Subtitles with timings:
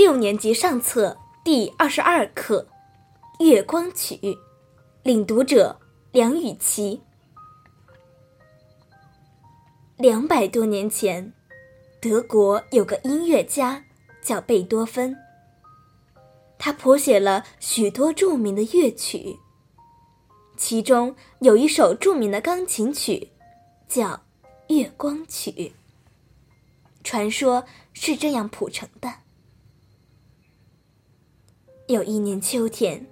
[0.00, 2.66] 六年级上册第二十二课
[3.44, 4.16] 《月光曲》，
[5.02, 5.78] 领读者
[6.10, 7.02] 梁雨琪。
[9.98, 11.34] 两百多年前，
[12.00, 13.84] 德国有个音乐家
[14.22, 15.14] 叫贝多芬，
[16.58, 19.36] 他谱写了许多著名的乐曲，
[20.56, 23.28] 其中有一首著名的钢琴曲，
[23.86, 24.22] 叫
[24.74, 25.50] 《月光曲》。
[27.04, 29.12] 传说是这样谱成的：
[31.90, 33.04] 有一年秋天，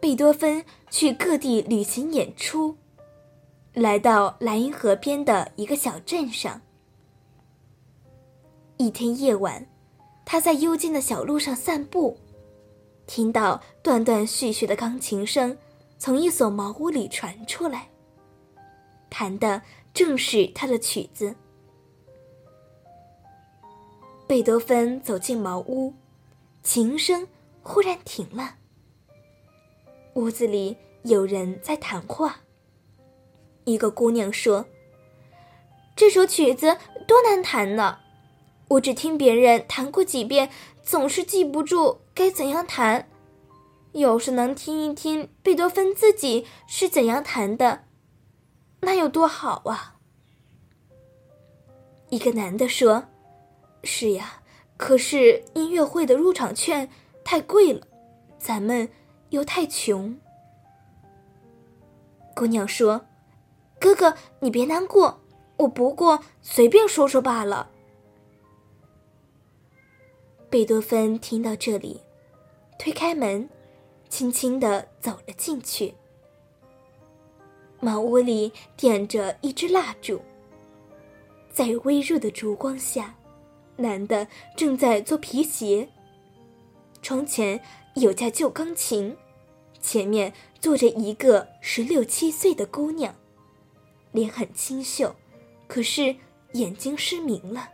[0.00, 2.76] 贝多芬去各地旅行演出，
[3.72, 6.60] 来到莱茵河边的一个小镇上。
[8.76, 9.66] 一天夜晚，
[10.24, 12.16] 他在幽静的小路上散步，
[13.04, 15.58] 听到断断续续的钢琴声
[15.98, 17.88] 从一所茅屋里传出来，
[19.10, 19.60] 弹的
[19.92, 21.34] 正是他的曲子。
[24.28, 25.92] 贝多芬走进茅屋，
[26.62, 27.26] 琴声
[27.64, 28.56] 忽然停了。
[30.14, 32.42] 屋子里有人在谈话。
[33.64, 34.66] 一个姑娘说
[35.96, 36.76] ：“这首曲子
[37.08, 37.98] 多难弹呢！
[38.68, 40.50] 我只听别人弹过几遍，
[40.82, 43.08] 总是记不住该怎样弹。
[43.92, 47.84] 要是能听一听贝多芬自己是怎样弹的，
[48.80, 49.96] 那有多好啊！”
[52.10, 53.06] 一个男的说。
[53.86, 54.42] 是呀，
[54.78, 56.88] 可是音乐会的入场券
[57.24, 57.86] 太贵了，
[58.38, 58.88] 咱们
[59.30, 60.16] 又太穷。
[62.34, 63.06] 姑娘说
[63.80, 65.20] ：“哥哥，你别难过，
[65.56, 67.70] 我不过随便说说罢了。”
[70.50, 72.00] 贝多芬听到这里，
[72.78, 73.48] 推开门，
[74.08, 75.94] 轻轻的走了进去。
[77.80, 80.20] 茅屋里点着一支蜡烛，
[81.50, 83.14] 在微弱的烛光下。
[83.76, 84.24] 男的
[84.56, 85.88] 正在做皮鞋。
[87.04, 87.60] 窗前
[87.96, 89.14] 有架旧钢琴，
[89.78, 93.14] 前面坐着一个十六七岁的姑娘，
[94.10, 95.14] 脸很清秀，
[95.68, 96.16] 可是
[96.54, 97.68] 眼睛失明了。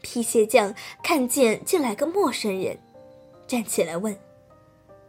[0.00, 2.78] 皮鞋匠看见进来个陌生人，
[3.46, 4.18] 站起来问：“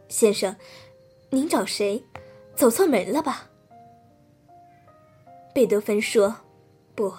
[0.08, 0.54] 先生，
[1.30, 2.04] 您找谁？
[2.54, 3.48] 走错门了吧？”
[5.54, 6.36] 贝多芬说
[6.94, 7.10] ：“不。”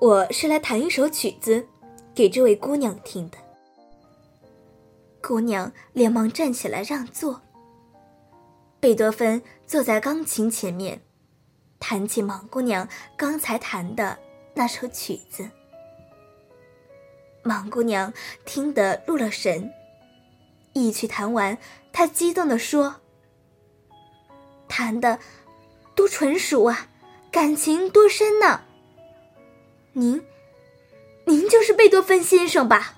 [0.00, 1.66] 我是来弹一首曲子，
[2.14, 3.38] 给这位姑娘听的。
[5.22, 7.40] 姑娘连忙站起来让座。
[8.80, 11.00] 贝多芬坐在钢琴前面，
[11.80, 14.18] 弹起盲姑娘刚才弹的
[14.54, 15.48] 那首曲子。
[17.42, 18.12] 盲姑娘
[18.44, 19.72] 听得入了神，
[20.74, 21.58] 一曲弹完，
[21.92, 22.96] 她激动地说
[24.68, 25.18] ：“弹的
[25.94, 26.88] 多纯熟啊，
[27.32, 28.60] 感情多深呢！”
[29.92, 30.22] 您，
[31.28, 32.94] 您就是贝多芬先生吧？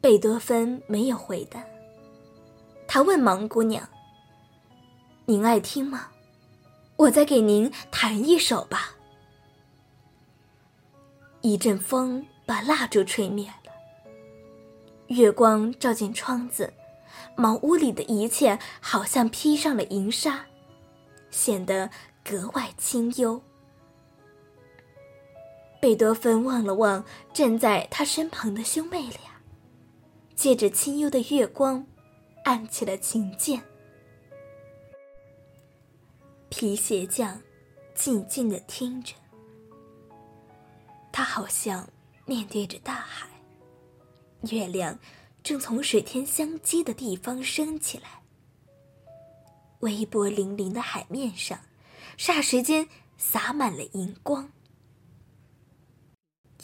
[0.00, 1.60] 贝多芬没有回答。
[2.86, 3.82] 他问盲姑娘
[5.26, 6.10] ：“您爱听吗？
[6.94, 8.94] 我再给您弹一首吧。”
[11.42, 13.72] 一阵风把蜡烛吹灭了，
[15.08, 16.72] 月光照进窗子，
[17.34, 20.46] 茅屋里的一切好像披上了银纱，
[21.32, 21.90] 显得
[22.24, 23.42] 格外清幽。
[25.80, 29.40] 贝多芬望了望站在他身旁的兄妹俩，
[30.34, 31.86] 借着清幽的月光，
[32.44, 33.62] 按起了琴键。
[36.48, 37.40] 皮鞋匠
[37.94, 39.14] 静静的听着，
[41.12, 41.88] 他好像
[42.24, 43.28] 面对着大海，
[44.50, 44.98] 月亮
[45.44, 48.22] 正从水天相接的地方升起来，
[49.80, 51.60] 微波粼粼的海面上，
[52.16, 54.50] 霎时间洒满了银光。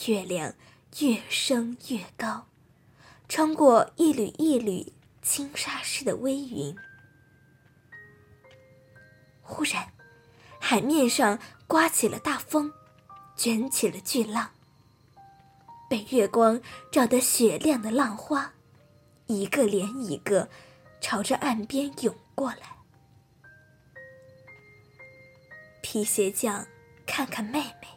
[0.06, 0.54] 月亮
[0.98, 2.46] 越升越高，
[3.28, 4.92] 穿过一缕一缕
[5.22, 6.76] 轻纱似的微云。
[9.42, 9.92] 忽然，
[10.58, 12.72] 海面上刮起了大风，
[13.36, 14.50] 卷起了巨浪。
[15.88, 16.60] 被月光
[16.90, 18.52] 照得雪亮的浪花，
[19.26, 20.48] 一个连一个，
[21.00, 22.76] 朝着岸边涌过来。
[25.82, 26.66] 皮鞋匠
[27.06, 27.93] 看看妹妹。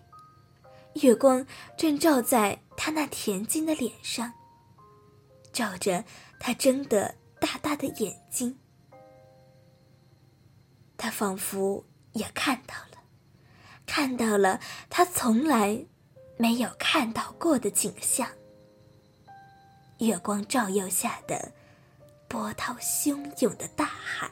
[1.01, 1.45] 月光
[1.77, 4.33] 正照在他那恬静的脸上，
[5.51, 6.03] 照着
[6.39, 8.57] 他睁得大大的眼睛。
[10.97, 13.03] 他仿佛也看到了，
[13.85, 14.59] 看到了
[14.89, 15.85] 他从来
[16.37, 18.27] 没有看到过的景象。
[19.99, 21.51] 月光照耀下的
[22.27, 24.29] 波涛汹涌的大海，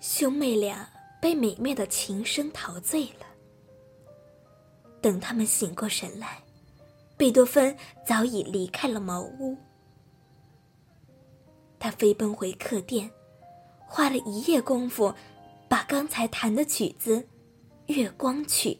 [0.00, 0.88] 兄妹俩
[1.20, 3.26] 被美妙的琴声陶醉了。
[5.00, 6.42] 等他们醒过神来，
[7.16, 7.76] 贝多芬
[8.06, 9.56] 早已离开了茅屋。
[11.78, 13.08] 他飞奔回客店，
[13.86, 15.14] 花了一夜功夫，
[15.68, 17.20] 把刚才弹的曲子
[17.86, 18.70] 《月光曲》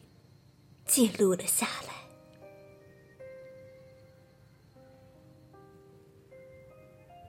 [0.85, 2.08] 记录了下来。